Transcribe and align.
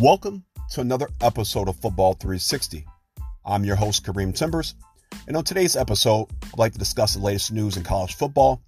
Welcome 0.00 0.44
to 0.74 0.80
another 0.80 1.08
episode 1.20 1.68
of 1.68 1.74
Football 1.80 2.12
360. 2.12 2.86
I'm 3.44 3.64
your 3.64 3.74
host, 3.74 4.06
Kareem 4.06 4.32
Timbers, 4.32 4.76
and 5.26 5.36
on 5.36 5.42
today's 5.42 5.74
episode, 5.74 6.28
I'd 6.44 6.56
like 6.56 6.72
to 6.74 6.78
discuss 6.78 7.14
the 7.14 7.20
latest 7.20 7.50
news 7.50 7.76
in 7.76 7.82
college 7.82 8.14
football, 8.14 8.62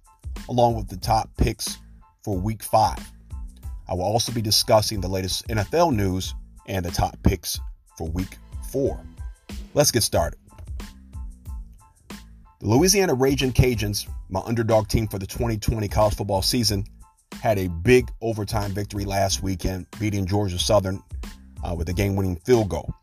along 0.49 0.75
with 0.75 0.89
the 0.89 0.97
top 0.97 1.29
picks 1.37 1.77
for 2.25 2.37
week 2.37 2.61
five. 2.61 2.99
I 3.87 3.93
will 3.93 4.01
also 4.01 4.33
be 4.33 4.41
discussing 4.41 4.99
the 4.99 5.07
latest 5.07 5.47
NFL 5.47 5.95
news 5.95 6.35
and 6.67 6.83
the 6.83 6.91
top 6.91 7.15
picks 7.23 7.57
for 7.97 8.09
week 8.09 8.37
four. 8.69 8.99
Let's 9.73 9.91
get 9.91 10.03
started. 10.03 10.37
The 12.59 12.67
Louisiana 12.67 13.13
Raging 13.13 13.53
Cajuns, 13.53 14.05
my 14.27 14.41
underdog 14.41 14.89
team 14.89 15.07
for 15.07 15.17
the 15.17 15.27
2020 15.27 15.87
college 15.87 16.15
football 16.15 16.41
season, 16.41 16.83
had 17.41 17.57
a 17.57 17.69
big 17.69 18.11
overtime 18.19 18.71
victory 18.71 19.05
last 19.05 19.41
weekend, 19.41 19.87
beating 19.97 20.25
Georgia 20.25 20.59
Southern 20.59 21.01
uh, 21.63 21.75
with 21.75 21.89
a 21.89 21.93
game 21.93 22.15
winning 22.15 22.35
field 22.37 22.69
goal, 22.69 22.93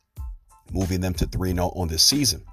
moving 0.73 1.01
them 1.01 1.15
to 1.15 1.27
3 1.27 1.53
0 1.53 1.73
on 1.77 1.89
this 1.89 2.03
season. 2.03 2.45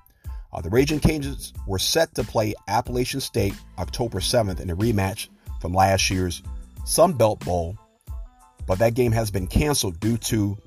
Uh, 0.53 0.61
the 0.61 0.69
Raging 0.69 0.99
Cajuns 0.99 1.51
were 1.67 1.79
set 1.79 2.15
to 2.15 2.23
play 2.23 2.53
Appalachian 2.67 3.19
State 3.19 3.53
October 3.77 4.19
7th 4.19 4.61
in 4.61 4.69
a 4.69 4.75
rematch 4.75 5.27
from 5.59 5.73
last 5.73 6.09
year's 6.09 6.41
Sun 6.85 7.13
Belt 7.13 7.43
Bowl, 7.43 7.77
but 8.65 8.79
that 8.79 8.93
game 8.93 9.11
has 9.11 9.31
been 9.31 9.47
canceled 9.47 9.99
due 9.99 10.17
to 10.17 10.57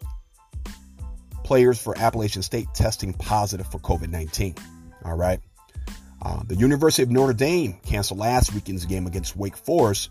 players 1.44 1.80
for 1.80 1.96
Appalachian 1.96 2.42
State 2.42 2.68
testing 2.74 3.14
positive 3.14 3.66
for 3.66 3.78
COVID 3.78 4.10
19. 4.10 4.54
All 5.04 5.16
right. 5.16 5.40
Uh, 6.20 6.42
the 6.46 6.56
University 6.56 7.02
of 7.02 7.10
Notre 7.10 7.32
Dame 7.32 7.78
canceled 7.86 8.20
last 8.20 8.52
weekend's 8.52 8.84
game 8.84 9.06
against 9.06 9.36
Wake 9.36 9.56
Forest 9.56 10.10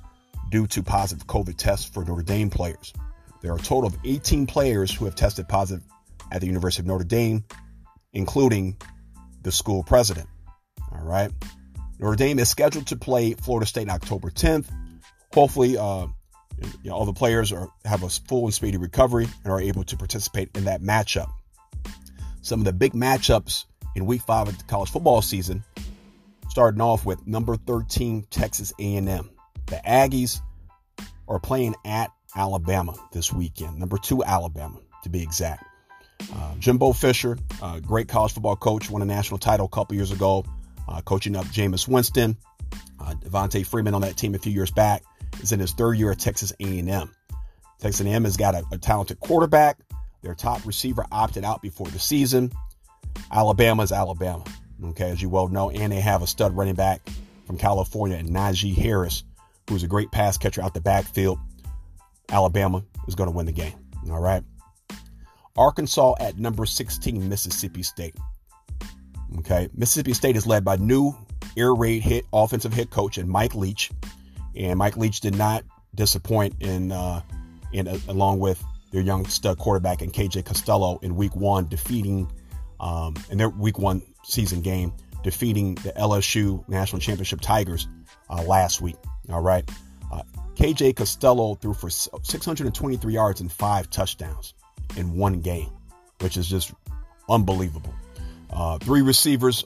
due 0.49 0.66
to 0.68 0.82
positive 0.82 1.27
COVID 1.27 1.57
tests 1.57 1.85
for 1.88 2.04
Notre 2.04 2.23
Dame 2.23 2.49
players. 2.49 2.94
There 3.41 3.52
are 3.52 3.57
a 3.57 3.62
total 3.62 3.88
of 3.88 3.98
18 4.04 4.48
players 4.48 4.93
who 4.93 5.05
have 5.05 5.16
tested 5.16 5.48
positive 5.48 5.84
at 6.32 6.41
the 6.41 6.48
University 6.48 6.82
of 6.82 6.88
Notre 6.88 7.04
Dame, 7.04 7.44
including 8.13 8.77
the 9.44 9.52
school 9.52 9.84
president. 9.84 10.27
All 10.91 11.04
right. 11.04 11.32
Notre 11.99 12.16
Dame 12.16 12.40
is 12.40 12.49
scheduled 12.49 12.88
to 12.88 12.96
play 12.96 13.34
Florida 13.34 13.66
State 13.66 13.90
on 13.90 13.96
October 13.96 14.29
10th. 14.29 14.66
Hopefully, 15.34 15.77
uh, 15.77 16.07
you 16.84 16.90
know, 16.90 16.96
all 16.96 17.05
the 17.05 17.13
players 17.13 17.52
are 17.52 17.70
have 17.85 18.04
a 18.04 18.10
full 18.10 18.46
and 18.46 18.54
speedy 18.54 18.77
recovery 18.77 19.27
and 19.44 19.54
are 19.54 19.62
able 19.62 19.84
to 19.84 19.98
participate 19.98 20.49
in 20.55 20.66
that 20.66 20.82
matchup. 20.82 21.29
Some 22.41 22.62
of 22.62 22.66
the 22.66 22.74
big 22.74 22.94
matchups 22.94 23.66
in 23.96 24.05
Week 24.05 24.22
Five 24.22 24.48
of 24.48 24.57
the 24.57 24.63
college 24.63 24.90
football 24.90 25.22
season, 25.22 25.63
starting 26.49 26.82
off 26.82 27.05
with 27.05 27.26
number 27.27 27.55
13 27.55 28.26
Texas 28.29 28.74
A&M. 28.79 29.29
The 29.68 29.82
Aggies 29.85 30.40
are 31.27 31.40
playing 31.40 31.76
at 31.84 32.10
Alabama 32.38 32.93
this 33.12 33.34
weekend. 33.34 33.77
Number 33.77 33.98
two 33.98 34.24
Alabama, 34.24 34.80
to 35.04 35.10
be 35.10 35.21
exact. 35.21 35.66
Uh, 36.34 36.55
Jimbo 36.60 36.94
Fisher, 36.94 37.38
uh, 37.62 37.79
great 37.79 38.07
college 38.07 38.34
football 38.34 38.55
coach, 38.55 38.90
won 38.90 39.02
a 39.02 39.05
national 39.05 39.40
title 39.40 39.66
a 39.66 39.70
couple 39.70 39.96
years 39.96 40.12
ago, 40.12 40.46
uh, 40.88 41.02
coaching 41.02 41.35
up 41.35 41.46
Jameis 41.48 41.88
Winston. 41.88 42.38
Uh, 42.99 43.13
Devonta 43.13 43.66
Freeman 43.66 43.94
on 43.94 44.02
that 44.02 44.18
team 44.18 44.35
a 44.35 44.38
few 44.38 44.52
years 44.52 44.71
back 44.71 45.04
is 45.41 45.52
in 45.52 45.60
his 45.60 45.71
third 45.74 45.94
year 45.98 46.12
at 46.12 46.20
Texas 46.20 46.54
A&M. 46.60 47.12
Texas 47.79 48.05
A&M 48.05 48.24
has 48.24 48.38
got 48.38 48.55
a, 48.55 48.63
a 48.72 48.77
talented 48.77 49.20
quarterback. 49.20 49.79
Their 50.24 50.34
top 50.34 50.66
receiver 50.66 51.05
opted 51.12 51.44
out 51.44 51.62
before 51.62 51.88
the 51.88 51.99
season. 51.99 52.51
Alabama 53.32 53.84
is 53.84 53.91
Alabama, 53.91 54.44
okay, 54.85 55.10
as 55.10 55.22
you 55.22 55.29
well 55.29 55.48
know, 55.48 55.70
and 55.70 55.91
they 55.91 55.99
have 55.99 56.22
a 56.22 56.27
stud 56.27 56.55
running 56.55 56.76
back 56.76 57.07
from 57.46 57.57
California, 57.57 58.22
Najee 58.22 58.76
Harris, 58.76 59.24
who's 59.70 59.84
a 59.84 59.88
great 59.88 60.12
pass 60.12 60.38
catcher 60.38 60.62
out 60.62 60.74
the 60.74 60.82
backfield. 60.82 61.40
Alabama 62.29 62.83
is 63.07 63.15
going 63.15 63.29
to 63.29 63.35
win 63.35 63.45
the 63.45 63.51
game. 63.51 63.73
All 64.09 64.22
right. 64.22 64.44
Arkansas 65.57 66.15
at 66.19 66.38
number 66.38 66.65
16, 66.65 67.27
Mississippi 67.27 67.83
State. 67.83 68.15
Okay. 69.39 69.69
Mississippi 69.73 70.13
State 70.13 70.35
is 70.35 70.45
led 70.45 70.63
by 70.63 70.75
new 70.77 71.16
air 71.57 71.73
raid 71.73 72.03
hit 72.03 72.25
offensive 72.31 72.73
head 72.73 72.89
coach 72.89 73.17
and 73.17 73.29
Mike 73.29 73.55
Leach. 73.55 73.91
And 74.55 74.77
Mike 74.77 74.97
Leach 74.97 75.19
did 75.19 75.35
not 75.35 75.63
disappoint 75.95 76.55
in, 76.59 76.91
uh, 76.91 77.21
in 77.73 77.87
uh, 77.87 77.97
along 78.07 78.39
with 78.39 78.63
their 78.91 79.01
young 79.01 79.25
stud 79.25 79.57
quarterback 79.57 80.01
and 80.01 80.13
KJ 80.13 80.45
Costello 80.45 80.99
in 81.01 81.16
week 81.16 81.35
one, 81.35 81.67
defeating 81.67 82.31
um, 82.79 83.16
in 83.29 83.37
their 83.37 83.49
week 83.49 83.79
one 83.79 84.01
season 84.23 84.61
game, 84.61 84.93
defeating 85.23 85.75
the 85.75 85.91
LSU 85.93 86.67
national 86.69 87.01
championship 87.01 87.41
Tigers 87.41 87.87
uh, 88.29 88.41
last 88.43 88.81
week. 88.81 88.95
All 89.29 89.41
right. 89.41 89.69
Uh, 90.11 90.21
KJ 90.57 90.95
Costello 90.95 91.53
threw 91.53 91.75
for 91.75 91.90
623 91.90 93.13
yards 93.13 93.41
and 93.41 93.51
five 93.51 93.91
touchdowns 93.91 94.56
in 94.95 95.16
one 95.16 95.41
game, 95.41 95.69
which 96.19 96.35
is 96.35 96.47
just 96.47 96.73
unbelievable. 97.29 97.94
Uh, 98.50 98.79
three 98.79 99.01
receivers 99.01 99.66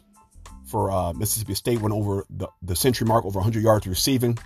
for 0.66 0.91
uh, 0.91 1.13
Mississippi 1.13 1.53
State 1.53 1.80
went 1.80 1.96
over 1.96 2.25
the, 2.30 2.50
the 2.62 2.75
century 2.75 3.07
mark, 3.07 3.24
over 3.24 3.40
100 3.40 3.63
yards 3.63 3.88
receiving. 3.88 4.38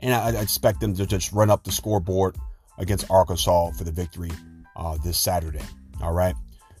And 0.00 0.12
I, 0.12 0.30
I, 0.30 0.42
expect 0.42 0.80
them 0.80 0.94
to 0.96 1.06
just 1.06 1.32
run 1.32 1.48
up 1.48 1.62
the 1.62 1.70
scoreboard 1.70 2.36
against 2.76 3.08
Arkansas 3.08 3.70
for 3.72 3.84
the 3.84 3.92
victory 3.92 4.32
uh, 4.74 4.98
this 5.04 5.16
Saturday. 5.16 5.62
All 6.02 6.12
right. 6.12 6.34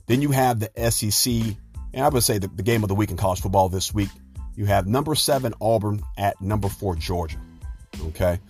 Then 0.06 0.22
you 0.22 0.32
have 0.32 0.58
the 0.58 0.90
SEC, 0.90 1.32
and 1.94 2.04
I 2.04 2.08
would 2.08 2.24
say 2.24 2.38
the, 2.38 2.48
the 2.48 2.64
game 2.64 2.82
of 2.82 2.88
the 2.88 2.96
week 2.96 3.12
in 3.12 3.16
college 3.16 3.40
football 3.40 3.68
this 3.68 3.94
week. 3.94 4.08
You 4.56 4.64
have 4.64 4.88
number 4.88 5.14
seven 5.14 5.54
Auburn 5.60 6.02
at 6.18 6.40
number 6.40 6.68
four 6.68 6.96
Georgia. 6.96 7.38
Okay. 8.08 8.40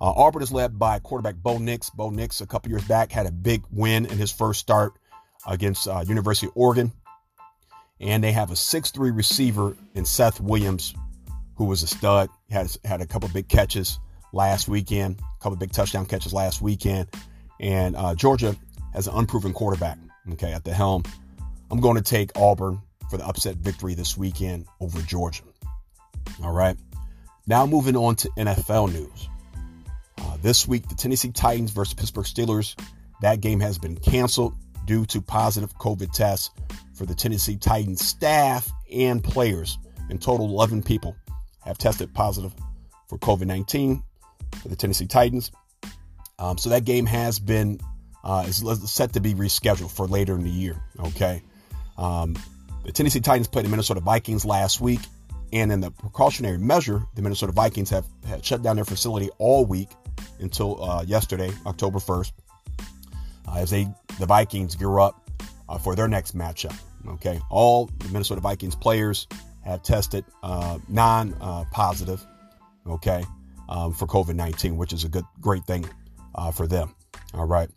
Uh, 0.00 0.12
Auburn 0.12 0.42
is 0.42 0.52
led 0.52 0.78
by 0.78 0.98
quarterback 0.98 1.36
Bo 1.36 1.58
Nix. 1.58 1.90
Bo 1.90 2.10
Nix, 2.10 2.40
a 2.40 2.46
couple 2.46 2.70
years 2.70 2.84
back, 2.86 3.10
had 3.10 3.26
a 3.26 3.32
big 3.32 3.64
win 3.70 4.06
in 4.06 4.18
his 4.18 4.30
first 4.30 4.60
start 4.60 4.94
against 5.46 5.88
uh, 5.88 6.04
University 6.06 6.46
of 6.48 6.52
Oregon. 6.54 6.92
And 7.98 8.22
they 8.22 8.32
have 8.32 8.50
a 8.50 8.54
6'3 8.54 9.16
receiver 9.16 9.76
in 9.94 10.04
Seth 10.04 10.40
Williams, 10.40 10.94
who 11.56 11.64
was 11.64 11.82
a 11.82 11.86
stud. 11.86 12.28
Had, 12.50 12.68
had 12.84 13.00
a 13.00 13.06
couple 13.06 13.28
big 13.30 13.48
catches 13.48 13.98
last 14.32 14.68
weekend, 14.68 15.18
a 15.20 15.42
couple 15.42 15.56
big 15.56 15.72
touchdown 15.72 16.04
catches 16.04 16.32
last 16.32 16.60
weekend. 16.60 17.08
And 17.58 17.96
uh, 17.96 18.14
Georgia 18.14 18.54
has 18.92 19.06
an 19.06 19.14
unproven 19.14 19.54
quarterback, 19.54 19.98
okay, 20.32 20.52
at 20.52 20.64
the 20.64 20.74
helm. 20.74 21.04
I'm 21.70 21.80
going 21.80 21.96
to 21.96 22.02
take 22.02 22.32
Auburn 22.36 22.80
for 23.10 23.16
the 23.16 23.26
upset 23.26 23.56
victory 23.56 23.94
this 23.94 24.16
weekend 24.16 24.66
over 24.80 25.00
Georgia. 25.02 25.42
All 26.42 26.52
right. 26.52 26.76
Now 27.46 27.66
moving 27.66 27.96
on 27.96 28.16
to 28.16 28.28
NFL 28.36 28.92
news. 28.92 29.28
Uh, 30.36 30.42
this 30.42 30.68
week, 30.68 30.88
the 30.88 30.94
Tennessee 30.94 31.30
Titans 31.30 31.70
versus 31.70 31.94
Pittsburgh 31.94 32.24
Steelers. 32.24 32.78
That 33.22 33.40
game 33.40 33.60
has 33.60 33.78
been 33.78 33.96
canceled 33.96 34.54
due 34.84 35.06
to 35.06 35.20
positive 35.20 35.76
COVID 35.78 36.12
tests 36.12 36.50
for 36.94 37.06
the 37.06 37.14
Tennessee 37.14 37.56
Titans 37.56 38.04
staff 38.04 38.70
and 38.92 39.22
players. 39.22 39.78
In 40.10 40.18
total, 40.18 40.46
11 40.46 40.82
people 40.82 41.16
have 41.64 41.78
tested 41.78 42.12
positive 42.14 42.54
for 43.08 43.18
COVID 43.18 43.46
19 43.46 44.02
for 44.62 44.68
the 44.68 44.76
Tennessee 44.76 45.06
Titans. 45.06 45.50
Um, 46.38 46.58
so 46.58 46.70
that 46.70 46.84
game 46.84 47.06
has 47.06 47.38
been 47.38 47.80
uh, 48.22 48.44
is 48.46 48.62
set 48.90 49.12
to 49.14 49.20
be 49.20 49.34
rescheduled 49.34 49.90
for 49.90 50.06
later 50.06 50.34
in 50.34 50.42
the 50.42 50.50
year. 50.50 50.82
Okay. 51.00 51.42
Um, 51.96 52.36
the 52.84 52.92
Tennessee 52.92 53.20
Titans 53.20 53.48
played 53.48 53.64
the 53.64 53.70
Minnesota 53.70 54.00
Vikings 54.00 54.44
last 54.44 54.80
week. 54.80 55.00
And 55.52 55.70
in 55.70 55.80
the 55.80 55.92
precautionary 55.92 56.58
measure, 56.58 57.04
the 57.14 57.22
Minnesota 57.22 57.52
Vikings 57.52 57.88
have, 57.90 58.04
have 58.26 58.44
shut 58.44 58.62
down 58.62 58.76
their 58.76 58.84
facility 58.84 59.30
all 59.38 59.64
week 59.64 59.88
until 60.40 60.82
uh, 60.82 61.02
yesterday, 61.02 61.50
October 61.66 61.98
1st, 61.98 62.32
uh, 63.48 63.56
as 63.56 63.70
they 63.70 63.86
the 64.18 64.26
Vikings 64.26 64.74
gear 64.74 64.98
up 64.98 65.30
uh, 65.68 65.78
for 65.78 65.94
their 65.94 66.08
next 66.08 66.36
matchup. 66.36 66.76
Okay, 67.06 67.40
all 67.50 67.86
the 67.98 68.08
Minnesota 68.08 68.40
Vikings 68.40 68.74
players 68.74 69.28
have 69.64 69.82
tested 69.82 70.24
uh, 70.42 70.78
non-positive. 70.88 72.24
okay, 72.88 73.24
um, 73.68 73.92
for 73.92 74.06
COVID-19, 74.06 74.76
which 74.76 74.92
is 74.92 75.04
a 75.04 75.08
good, 75.08 75.24
great 75.40 75.64
thing 75.64 75.88
for 76.54 76.66
them. 76.66 76.94
All 77.34 77.46
right. 77.46 77.68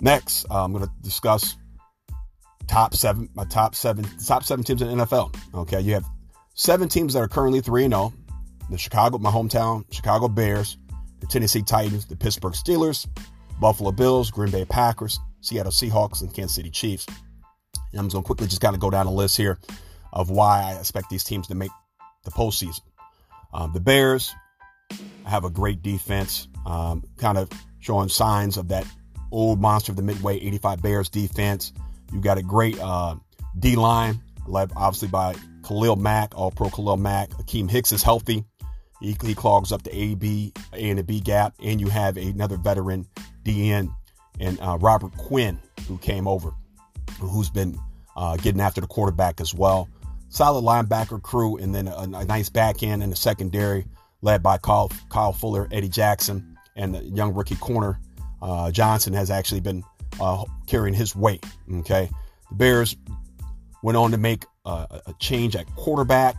Next, 0.00 0.46
I'm 0.50 0.72
going 0.72 0.84
to 0.84 0.90
discuss 1.02 1.56
top 2.66 2.94
seven, 2.94 3.28
my 3.34 3.44
top 3.44 3.74
seven, 3.74 4.04
top 4.26 4.44
seven 4.44 4.64
teams 4.64 4.82
in 4.82 4.96
the 4.96 5.04
NFL. 5.04 5.34
Okay, 5.54 5.80
you 5.80 5.94
have 5.94 6.04
seven 6.54 6.88
teams 6.88 7.14
that 7.14 7.20
are 7.20 7.28
currently 7.28 7.60
3 7.60 7.84
and 7.84 7.94
0. 7.94 8.12
The 8.70 8.78
Chicago, 8.78 9.18
my 9.18 9.30
hometown, 9.30 9.84
Chicago 9.92 10.28
Bears, 10.28 10.78
Tennessee 11.26 11.62
Titans, 11.62 12.06
the 12.06 12.16
Pittsburgh 12.16 12.54
Steelers, 12.54 13.06
Buffalo 13.60 13.92
Bills, 13.92 14.30
Green 14.30 14.50
Bay 14.50 14.64
Packers, 14.64 15.20
Seattle 15.40 15.72
Seahawks, 15.72 16.20
and 16.20 16.32
Kansas 16.32 16.56
City 16.56 16.70
Chiefs. 16.70 17.06
And 17.92 18.00
I'm 18.00 18.06
just 18.06 18.14
going 18.14 18.24
to 18.24 18.26
quickly 18.26 18.46
just 18.46 18.60
kind 18.60 18.74
of 18.74 18.80
go 18.80 18.90
down 18.90 19.06
a 19.06 19.12
list 19.12 19.36
here 19.36 19.58
of 20.12 20.30
why 20.30 20.62
I 20.62 20.78
expect 20.78 21.10
these 21.10 21.24
teams 21.24 21.48
to 21.48 21.54
make 21.54 21.70
the 22.24 22.30
postseason. 22.30 22.80
Um, 23.52 23.72
the 23.72 23.80
Bears 23.80 24.34
have 25.26 25.44
a 25.44 25.50
great 25.50 25.82
defense, 25.82 26.48
um, 26.66 27.04
kind 27.18 27.38
of 27.38 27.48
showing 27.80 28.08
signs 28.08 28.56
of 28.56 28.68
that 28.68 28.86
old 29.30 29.60
monster 29.60 29.92
of 29.92 29.96
the 29.96 30.02
Midway 30.02 30.36
85 30.36 30.82
Bears 30.82 31.08
defense. 31.08 31.72
You've 32.12 32.22
got 32.22 32.38
a 32.38 32.42
great 32.42 32.78
uh, 32.78 33.16
D 33.58 33.76
line, 33.76 34.20
led 34.46 34.72
obviously 34.76 35.08
by 35.08 35.34
Khalil 35.66 35.96
Mack, 35.96 36.36
all 36.36 36.50
pro 36.50 36.70
Khalil 36.70 36.96
Mack. 36.96 37.30
Akiem 37.30 37.70
Hicks 37.70 37.92
is 37.92 38.02
healthy. 38.02 38.44
He, 39.00 39.14
clogs 39.14 39.72
up 39.72 39.82
the 39.82 39.94
A, 39.94 40.14
B, 40.14 40.52
A 40.72 40.90
and 40.90 40.98
the 40.98 41.04
B 41.04 41.20
gap. 41.20 41.54
And 41.62 41.80
you 41.80 41.88
have 41.88 42.16
another 42.16 42.56
veteran 42.56 43.06
DN 43.44 43.94
and 44.40 44.58
uh, 44.60 44.78
Robert 44.80 45.16
Quinn 45.16 45.58
who 45.86 45.98
came 45.98 46.26
over, 46.26 46.52
who's 47.20 47.50
been 47.50 47.78
uh, 48.16 48.36
getting 48.36 48.60
after 48.60 48.80
the 48.80 48.86
quarterback 48.86 49.40
as 49.40 49.54
well. 49.54 49.88
Solid 50.28 50.64
linebacker 50.64 51.22
crew, 51.22 51.56
and 51.58 51.74
then 51.74 51.86
a, 51.86 51.96
a 51.96 52.24
nice 52.24 52.48
back 52.48 52.82
end 52.82 53.02
in 53.02 53.10
the 53.10 53.16
secondary, 53.16 53.86
led 54.22 54.42
by 54.42 54.58
Kyle, 54.58 54.90
Kyle 55.08 55.32
Fuller, 55.32 55.68
Eddie 55.70 55.88
Jackson, 55.88 56.56
and 56.76 56.94
the 56.94 57.04
young 57.04 57.34
rookie 57.34 57.56
corner 57.56 58.00
uh, 58.42 58.70
Johnson 58.70 59.12
has 59.12 59.30
actually 59.30 59.60
been 59.60 59.84
uh, 60.20 60.44
carrying 60.66 60.94
his 60.94 61.14
weight. 61.14 61.44
Okay, 61.72 62.10
the 62.48 62.54
Bears 62.56 62.96
went 63.82 63.96
on 63.96 64.10
to 64.10 64.18
make 64.18 64.44
uh, 64.64 64.86
a 65.06 65.14
change 65.18 65.54
at 65.54 65.66
quarterback 65.76 66.36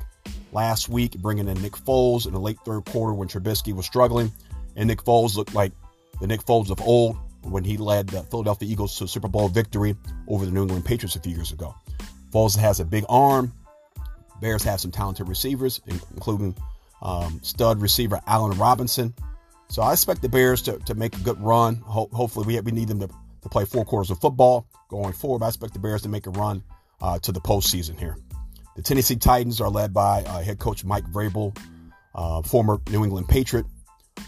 last 0.55 0.87
week, 0.87 1.11
bringing 1.19 1.49
in 1.49 1.61
Nick 1.61 1.73
Foles 1.73 2.25
in 2.25 2.33
the 2.33 2.39
late 2.39 2.57
third 2.65 2.85
quarter 2.85 3.13
when 3.13 3.27
Trubisky 3.27 3.75
was 3.75 3.85
struggling, 3.85 4.31
and 4.75 4.87
Nick 4.87 5.03
Foles 5.03 5.35
looked 5.35 5.53
like 5.53 5.73
the 6.21 6.27
Nick 6.27 6.43
Foles 6.43 6.71
of 6.71 6.81
old 6.81 7.17
when 7.43 7.63
he 7.63 7.77
led 7.77 8.07
the 8.07 8.23
Philadelphia 8.23 8.67
Eagles 8.67 8.97
to 8.97 9.03
a 9.03 9.07
Super 9.07 9.27
Bowl 9.27 9.49
victory 9.49 9.95
over 10.27 10.45
the 10.45 10.51
New 10.51 10.61
England 10.63 10.85
Patriots 10.85 11.15
a 11.17 11.19
few 11.19 11.35
years 11.35 11.51
ago. 11.51 11.75
Foles 12.31 12.57
has 12.57 12.79
a 12.79 12.85
big 12.85 13.03
arm. 13.09 13.53
Bears 14.41 14.63
have 14.63 14.79
some 14.79 14.91
talented 14.91 15.27
receivers, 15.27 15.81
including 15.87 16.55
um, 17.01 17.39
stud 17.43 17.81
receiver 17.81 18.19
Allen 18.25 18.57
Robinson. 18.57 19.13
So 19.67 19.81
I 19.81 19.91
expect 19.91 20.21
the 20.21 20.29
Bears 20.29 20.61
to, 20.63 20.79
to 20.79 20.95
make 20.95 21.15
a 21.17 21.19
good 21.19 21.39
run. 21.41 21.75
Ho- 21.75 22.09
hopefully, 22.13 22.47
we, 22.47 22.59
we 22.61 22.71
need 22.71 22.87
them 22.87 23.01
to, 23.01 23.07
to 23.07 23.49
play 23.49 23.65
four 23.65 23.83
quarters 23.83 24.09
of 24.09 24.19
football 24.19 24.67
going 24.89 25.13
forward. 25.13 25.43
I 25.43 25.49
expect 25.49 25.73
the 25.73 25.79
Bears 25.79 26.03
to 26.03 26.09
make 26.09 26.27
a 26.27 26.31
run 26.31 26.63
uh, 27.01 27.19
to 27.19 27.31
the 27.31 27.41
postseason 27.41 27.99
here. 27.99 28.17
The 28.75 28.81
Tennessee 28.81 29.16
Titans 29.16 29.62
are 29.62 29.69
led 29.69 29.94
by 29.94 30.24
uh, 30.24 30.42
head 30.42 30.60
coach 30.60 30.83
Mike 30.83 31.06
Vrabel, 31.06 31.57
uh, 32.13 32.42
former 32.42 32.80
New 32.89 33.04
England 33.04 33.30
Patriot 33.30 33.66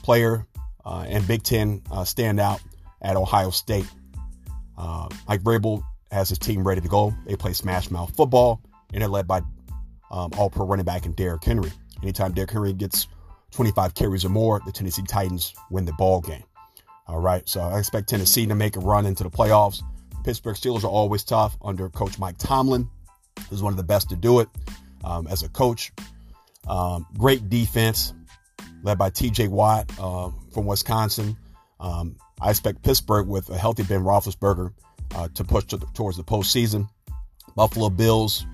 player 0.04 0.48
uh, 0.86 1.06
and 1.08 1.28
Big 1.28 1.44
Ten 1.44 1.82
uh, 1.92 2.02
standout 2.02 2.62
at 3.02 3.18
Ohio 3.18 3.50
State. 3.50 3.88
Uh, 4.78 5.10
Mike 5.28 5.42
Vrabel 5.42 5.84
has 6.12 6.30
his 6.30 6.40
team 6.40 6.66
ready 6.66 6.80
to 6.80 6.88
go. 6.88 7.14
They 7.26 7.36
play 7.36 7.52
smash 7.52 7.92
mouth 7.92 8.16
football, 8.16 8.62
and 8.94 9.02
they're 9.02 9.10
led 9.10 9.28
by 9.28 9.42
um, 10.10 10.32
all 10.38 10.50
pro 10.50 10.66
running 10.66 10.86
back 10.86 11.06
and 11.06 11.16
Derrick 11.16 11.44
Henry. 11.44 11.72
Anytime 12.02 12.32
Derrick 12.32 12.52
Henry 12.52 12.72
gets 12.72 13.08
25 13.52 13.96
carries 13.96 14.24
or 14.24 14.30
more, 14.30 14.62
the 14.66 14.72
Tennessee 14.72 15.04
Titans 15.08 15.54
win 15.70 15.84
the 15.84 15.94
ball 15.94 16.22
game. 16.22 16.44
All 17.08 17.20
right, 17.20 17.48
so 17.48 17.62
I 17.62 17.80
expect 17.80 18.08
Tennessee 18.08 18.46
to 18.46 18.56
make 18.56 18.78
a 18.78 18.80
run 18.80 19.06
into 19.06 19.24
the 19.24 19.30
playoffs. 19.30 19.82
The 20.12 20.18
Pittsburgh 20.24 20.56
Steelers 20.56 20.84
are 20.84 20.90
always 20.90 21.24
tough 21.24 21.58
under 21.62 21.90
Coach 21.90 22.20
Mike 22.20 22.38
Tomlin, 22.38 22.90
who's 23.50 23.64
one 23.64 23.74
of 23.74 23.78
the 23.78 23.84
best 23.84 24.10
to 24.10 24.16
do 24.16 24.40
it 24.40 24.50
um, 25.04 25.28
as 25.28 25.44
a 25.44 25.50
coach. 25.50 25.92
Um, 26.68 27.06
great 27.18 27.50
defense, 27.50 28.14
led 28.84 28.98
by 28.98 29.10
T.J. 29.10 29.48
Watt 29.48 29.92
uh, 30.00 30.32
from 30.54 30.66
Wisconsin. 30.66 31.38
Um, 31.80 32.18
I 32.42 32.50
expect 32.50 32.84
Pittsburgh 32.84 33.28
with 33.28 33.50
a 33.50 33.58
healthy 33.58 33.84
Ben 33.84 34.02
Roethlisberger 34.02 34.74
uh, 35.16 35.28
to 35.36 35.44
push 35.44 35.66
to 35.66 35.78
the, 35.78 35.86
towards 35.88 36.18
the 36.18 36.24
postseason. 36.24 36.90
Buffalo 37.56 37.90
Bills, 37.90 38.46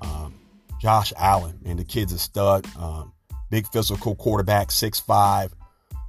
um, 0.00 0.34
Josh 0.80 1.12
Allen, 1.16 1.60
and 1.64 1.78
the 1.78 1.84
kid's 1.84 2.12
a 2.12 2.18
stud. 2.18 2.66
Um, 2.76 3.12
big 3.50 3.66
physical 3.68 4.14
quarterback, 4.14 4.70
six 4.70 4.98
five, 4.98 5.54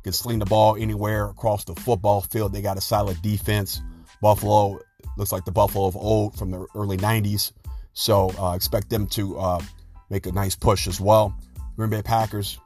can 0.04 0.14
sling 0.14 0.40
the 0.40 0.46
ball 0.46 0.76
anywhere 0.76 1.26
across 1.26 1.66
the 1.66 1.76
football 1.76 2.22
field. 2.22 2.54
They 2.54 2.62
got 2.62 2.78
a 2.78 2.82
solid 2.82 3.22
defense. 3.22 3.82
Buffalo 4.22 4.80
looks 5.18 5.32
like 5.32 5.46
the 5.46 5.52
Buffalo 5.52 5.88
of 5.88 5.96
old 5.96 6.38
from 6.38 6.52
the 6.52 6.66
early 6.76 6.98
90s. 6.98 7.52
So 7.94 8.32
uh, 8.40 8.54
expect 8.56 8.90
them 8.90 9.08
to 9.08 9.38
uh, 9.38 9.62
make 10.10 10.26
a 10.26 10.32
nice 10.32 10.56
push 10.56 10.88
as 10.88 11.00
well. 11.00 11.38
Green 11.76 11.90
Bay 11.90 12.02
Packers, 12.02 12.60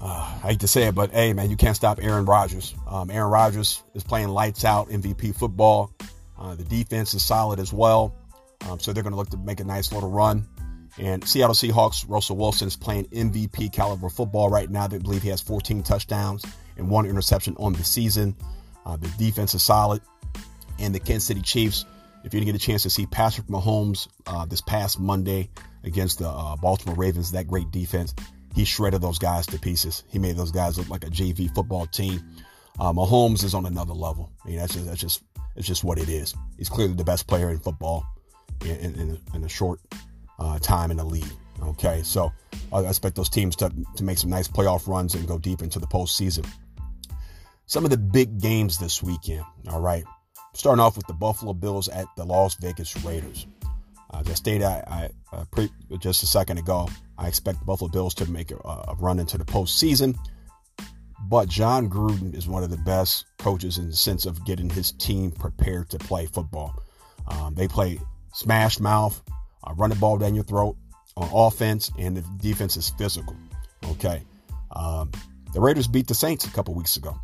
uh, 0.00 0.38
I 0.42 0.48
hate 0.48 0.60
to 0.60 0.68
say 0.68 0.84
it, 0.84 0.94
but 0.94 1.10
hey, 1.10 1.32
man, 1.32 1.50
you 1.50 1.56
can't 1.56 1.76
stop 1.76 1.98
Aaron 2.02 2.26
Rodgers. 2.26 2.74
Um, 2.86 3.10
Aaron 3.10 3.30
Rodgers 3.30 3.82
is 3.94 4.04
playing 4.04 4.28
lights 4.28 4.64
out 4.64 4.88
MVP 4.88 5.34
football. 5.34 5.92
Uh, 6.38 6.54
the 6.54 6.64
defense 6.64 7.14
is 7.14 7.24
solid 7.24 7.58
as 7.58 7.72
well. 7.72 8.14
Um, 8.68 8.78
so 8.78 8.92
they're 8.92 9.02
going 9.02 9.12
to 9.12 9.16
look 9.16 9.30
to 9.30 9.36
make 9.36 9.60
a 9.60 9.64
nice 9.64 9.92
little 9.92 10.10
run. 10.10 10.46
And 10.98 11.26
Seattle 11.26 11.54
Seahawks, 11.54 12.08
Russell 12.08 12.36
Wilson 12.36 12.68
is 12.68 12.76
playing 12.76 13.06
MVP 13.06 13.72
caliber 13.72 14.08
football 14.08 14.48
right 14.48 14.70
now. 14.70 14.86
They 14.86 14.98
believe 14.98 15.22
he 15.22 15.28
has 15.28 15.40
14 15.40 15.82
touchdowns 15.82 16.44
and 16.76 16.88
one 16.88 17.06
interception 17.06 17.56
on 17.58 17.74
the 17.74 17.84
season. 17.84 18.34
Uh, 18.84 18.96
the 18.96 19.08
defense 19.18 19.54
is 19.54 19.62
solid. 19.62 20.00
And 20.78 20.94
the 20.94 21.00
Kansas 21.00 21.24
City 21.24 21.40
Chiefs, 21.40 21.84
if 22.26 22.34
you 22.34 22.40
didn't 22.40 22.46
get 22.46 22.56
a 22.56 22.66
chance 22.66 22.82
to 22.82 22.90
see 22.90 23.06
Patrick 23.06 23.46
Mahomes 23.46 24.08
uh, 24.26 24.44
this 24.46 24.60
past 24.60 24.98
Monday 24.98 25.48
against 25.84 26.18
the 26.18 26.28
uh, 26.28 26.56
Baltimore 26.56 26.96
Ravens, 26.96 27.30
that 27.30 27.46
great 27.46 27.70
defense, 27.70 28.14
he 28.52 28.64
shredded 28.64 29.00
those 29.00 29.20
guys 29.20 29.46
to 29.46 29.58
pieces. 29.60 30.02
He 30.10 30.18
made 30.18 30.36
those 30.36 30.50
guys 30.50 30.76
look 30.76 30.88
like 30.88 31.04
a 31.04 31.10
JV 31.10 31.54
football 31.54 31.86
team. 31.86 32.20
Uh, 32.80 32.92
Mahomes 32.92 33.44
is 33.44 33.54
on 33.54 33.64
another 33.64 33.92
level. 33.92 34.32
I 34.44 34.48
mean, 34.48 34.58
that's 34.58 34.74
just, 34.74 34.86
that's 34.86 35.00
just, 35.00 35.22
it's 35.54 35.68
just 35.68 35.84
what 35.84 35.98
it 35.98 36.08
is. 36.08 36.34
He's 36.58 36.68
clearly 36.68 36.94
the 36.94 37.04
best 37.04 37.28
player 37.28 37.50
in 37.50 37.60
football 37.60 38.04
in, 38.62 38.76
in, 38.76 39.20
in 39.32 39.44
a 39.44 39.48
short 39.48 39.78
uh, 40.40 40.58
time 40.58 40.90
in 40.90 40.96
the 40.96 41.04
league. 41.04 41.30
Okay, 41.62 42.02
so 42.02 42.32
I 42.72 42.80
expect 42.80 43.14
those 43.14 43.28
teams 43.28 43.54
to, 43.56 43.72
to 43.96 44.04
make 44.04 44.18
some 44.18 44.30
nice 44.30 44.48
playoff 44.48 44.88
runs 44.88 45.14
and 45.14 45.28
go 45.28 45.38
deep 45.38 45.62
into 45.62 45.78
the 45.78 45.86
postseason. 45.86 46.46
Some 47.66 47.84
of 47.84 47.90
the 47.90 47.96
big 47.96 48.40
games 48.40 48.78
this 48.78 49.00
weekend. 49.00 49.44
All 49.70 49.80
right, 49.80 50.04
starting 50.56 50.80
off 50.80 50.96
with 50.96 51.06
the 51.06 51.12
Buffalo 51.12 51.52
Bills 51.52 51.88
at 51.88 52.06
the 52.16 52.24
Las 52.24 52.54
Vegas 52.56 52.96
Raiders. 53.04 53.46
Uh, 54.10 54.22
stated 54.34 54.64
I, 54.64 55.10
I 55.32 55.36
uh, 55.36 55.44
pre, 55.50 55.68
just 55.98 56.22
a 56.22 56.26
second 56.26 56.58
ago, 56.58 56.88
I 57.18 57.28
expect 57.28 57.58
the 57.58 57.64
Buffalo 57.64 57.90
Bills 57.90 58.14
to 58.14 58.30
make 58.30 58.50
a, 58.50 58.56
a 58.56 58.96
run 58.98 59.18
into 59.18 59.36
the 59.36 59.44
postseason. 59.44 60.16
But 61.28 61.48
Jon 61.48 61.90
Gruden 61.90 62.34
is 62.34 62.46
one 62.46 62.62
of 62.62 62.70
the 62.70 62.76
best 62.78 63.26
coaches 63.38 63.78
in 63.78 63.88
the 63.88 63.96
sense 63.96 64.26
of 64.26 64.44
getting 64.44 64.70
his 64.70 64.92
team 64.92 65.30
prepared 65.32 65.90
to 65.90 65.98
play 65.98 66.26
football. 66.26 66.82
Um, 67.28 67.54
they 67.54 67.66
play 67.66 67.98
smash 68.32 68.78
mouth, 68.78 69.20
uh, 69.64 69.74
run 69.74 69.90
the 69.90 69.96
ball 69.96 70.18
down 70.18 70.34
your 70.34 70.44
throat 70.44 70.76
on 71.16 71.28
offense, 71.32 71.90
and 71.98 72.16
the 72.16 72.22
defense 72.38 72.76
is 72.76 72.90
physical. 72.90 73.36
Okay. 73.90 74.22
Um, 74.74 75.10
the 75.52 75.60
Raiders 75.60 75.88
beat 75.88 76.06
the 76.06 76.14
Saints 76.14 76.44
a 76.44 76.50
couple 76.50 76.74
weeks 76.74 76.96
ago. 76.96 77.18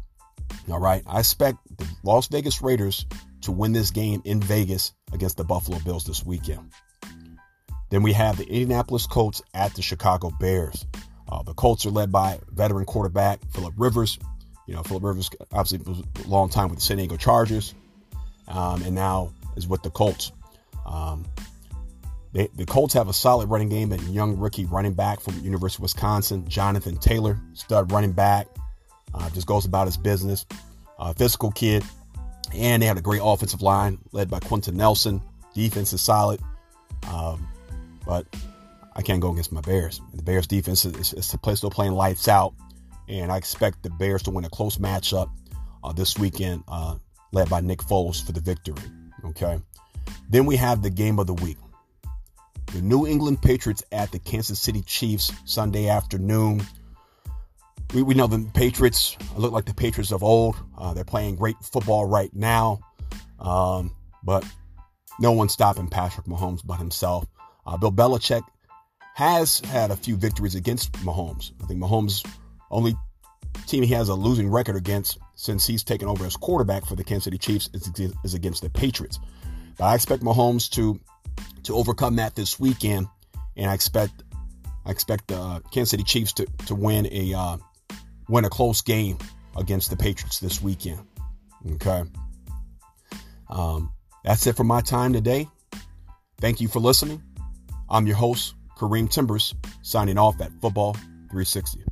All 0.70 0.80
right. 0.80 1.02
I 1.06 1.20
expect 1.20 1.58
the 1.76 1.86
Las 2.02 2.28
Vegas 2.28 2.62
Raiders 2.62 3.06
to 3.42 3.52
win 3.52 3.72
this 3.72 3.90
game 3.90 4.22
in 4.24 4.40
Vegas 4.40 4.92
against 5.12 5.36
the 5.36 5.44
Buffalo 5.44 5.78
Bills 5.80 6.04
this 6.04 6.24
weekend. 6.24 6.70
Then 7.90 8.02
we 8.02 8.12
have 8.12 8.38
the 8.38 8.46
Indianapolis 8.46 9.06
Colts 9.06 9.42
at 9.52 9.74
the 9.74 9.82
Chicago 9.82 10.30
Bears. 10.40 10.86
Uh, 11.28 11.42
the 11.42 11.54
Colts 11.54 11.84
are 11.86 11.90
led 11.90 12.12
by 12.12 12.40
veteran 12.50 12.84
quarterback 12.84 13.40
Philip 13.52 13.74
Rivers. 13.76 14.18
You 14.66 14.74
know, 14.74 14.82
Philip 14.82 15.02
Rivers 15.02 15.30
obviously 15.52 15.78
was 15.78 16.02
a 16.24 16.28
long 16.28 16.48
time 16.48 16.68
with 16.68 16.78
the 16.78 16.84
San 16.84 16.98
Diego 16.98 17.16
Chargers, 17.16 17.74
um, 18.48 18.82
and 18.82 18.94
now 18.94 19.32
is 19.56 19.66
with 19.66 19.82
the 19.82 19.90
Colts. 19.90 20.32
Um, 20.86 21.24
they, 22.32 22.48
the 22.54 22.64
Colts 22.64 22.94
have 22.94 23.08
a 23.08 23.12
solid 23.12 23.50
running 23.50 23.68
game 23.68 23.92
and 23.92 24.00
young 24.14 24.38
rookie 24.38 24.64
running 24.64 24.94
back 24.94 25.20
from 25.20 25.38
University 25.40 25.80
of 25.80 25.82
Wisconsin, 25.82 26.48
Jonathan 26.48 26.96
Taylor, 26.96 27.38
stud 27.52 27.92
running 27.92 28.12
back, 28.12 28.46
uh, 29.14 29.30
just 29.30 29.46
goes 29.46 29.64
about 29.64 29.86
his 29.86 29.96
business. 29.96 30.46
Uh, 30.98 31.12
physical 31.14 31.50
kid, 31.50 31.82
and 32.54 32.82
they 32.82 32.86
have 32.86 32.96
a 32.96 33.02
great 33.02 33.20
offensive 33.22 33.62
line 33.62 33.98
led 34.12 34.30
by 34.30 34.38
Quenton 34.40 34.76
Nelson. 34.76 35.20
Defense 35.54 35.92
is 35.92 36.00
solid, 36.00 36.40
um, 37.08 37.48
but 38.06 38.26
I 38.94 39.02
can't 39.02 39.20
go 39.20 39.32
against 39.32 39.52
my 39.52 39.60
Bears. 39.62 40.00
The 40.14 40.22
Bears 40.22 40.46
defense 40.46 40.84
is, 40.84 41.12
is, 41.12 41.34
is 41.34 41.58
still 41.58 41.70
playing 41.70 41.92
lights 41.92 42.28
out, 42.28 42.54
and 43.08 43.32
I 43.32 43.36
expect 43.36 43.82
the 43.82 43.90
Bears 43.90 44.22
to 44.24 44.30
win 44.30 44.44
a 44.44 44.50
close 44.50 44.78
matchup 44.78 45.30
uh, 45.82 45.92
this 45.92 46.18
weekend, 46.18 46.62
uh, 46.68 46.96
led 47.32 47.48
by 47.50 47.60
Nick 47.60 47.80
Foles 47.80 48.24
for 48.24 48.32
the 48.32 48.40
victory. 48.40 48.82
Okay. 49.24 49.58
Then 50.28 50.46
we 50.46 50.56
have 50.56 50.82
the 50.82 50.90
game 50.90 51.18
of 51.18 51.26
the 51.26 51.34
week. 51.34 51.58
The 52.66 52.80
New 52.80 53.06
England 53.06 53.42
Patriots 53.42 53.82
at 53.92 54.12
the 54.12 54.18
Kansas 54.18 54.58
City 54.58 54.82
Chiefs 54.82 55.32
Sunday 55.44 55.88
afternoon. 55.88 56.62
We, 57.92 58.02
we 58.02 58.14
know 58.14 58.26
the 58.26 58.48
Patriots 58.54 59.16
look 59.36 59.52
like 59.52 59.66
the 59.66 59.74
Patriots 59.74 60.12
of 60.12 60.22
old. 60.22 60.56
Uh, 60.76 60.94
they're 60.94 61.04
playing 61.04 61.36
great 61.36 61.56
football 61.62 62.06
right 62.06 62.30
now, 62.34 62.80
um, 63.38 63.94
but 64.22 64.44
no 65.18 65.32
one's 65.32 65.52
stopping 65.52 65.88
Patrick 65.88 66.26
Mahomes 66.26 66.60
but 66.64 66.78
himself. 66.78 67.26
Uh, 67.66 67.76
Bill 67.76 67.92
Belichick 67.92 68.42
has 69.14 69.60
had 69.60 69.90
a 69.90 69.96
few 69.96 70.16
victories 70.16 70.54
against 70.54 70.92
Mahomes. 71.04 71.52
I 71.62 71.66
think 71.66 71.80
Mahomes' 71.80 72.26
only 72.70 72.96
team 73.66 73.82
he 73.82 73.92
has 73.92 74.08
a 74.08 74.14
losing 74.14 74.50
record 74.50 74.76
against 74.76 75.18
since 75.34 75.66
he's 75.66 75.84
taken 75.84 76.08
over 76.08 76.24
as 76.24 76.36
quarterback 76.36 76.86
for 76.86 76.96
the 76.96 77.04
Kansas 77.04 77.24
City 77.24 77.38
Chiefs 77.38 77.68
is, 77.74 77.90
is 78.24 78.34
against 78.34 78.62
the 78.62 78.70
Patriots. 78.70 79.18
But 79.76 79.84
I 79.84 79.94
expect 79.94 80.22
Mahomes 80.22 80.70
to 80.70 80.98
to 81.64 81.74
overcome 81.74 82.16
that 82.16 82.34
this 82.34 82.58
weekend, 82.58 83.06
and 83.56 83.70
I 83.70 83.74
expect 83.74 84.22
I 84.84 84.90
expect 84.90 85.28
the 85.28 85.36
uh, 85.36 85.60
Kansas 85.72 85.90
City 85.90 86.04
Chiefs 86.04 86.32
to 86.34 86.46
to 86.66 86.74
win 86.74 87.06
a 87.10 87.34
uh, 87.34 87.56
win 88.32 88.46
a 88.46 88.50
close 88.50 88.80
game 88.80 89.18
against 89.58 89.90
the 89.90 89.96
Patriots 89.96 90.40
this 90.40 90.62
weekend. 90.62 91.00
Okay, 91.74 92.02
um, 93.50 93.92
that's 94.24 94.46
it 94.46 94.56
for 94.56 94.64
my 94.64 94.80
time 94.80 95.12
today. 95.12 95.46
Thank 96.40 96.60
you 96.60 96.66
for 96.66 96.80
listening. 96.80 97.22
I'm 97.90 98.06
your 98.06 98.16
host 98.16 98.54
Kareem 98.78 99.10
Timbers, 99.10 99.54
signing 99.82 100.16
off 100.16 100.40
at 100.40 100.50
Football 100.62 100.94
360. 100.94 101.84